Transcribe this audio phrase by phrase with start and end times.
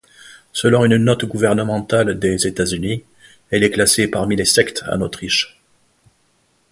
[0.51, 3.03] Selon une note gouvernementale des États-Unis,
[3.51, 5.61] elle est classée parmi les sectes en Autriche.